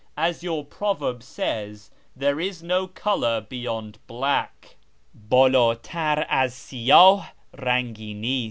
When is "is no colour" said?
2.39-3.39